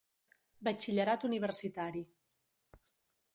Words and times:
Batxillerat 0.67 1.25
universitari 1.29 2.01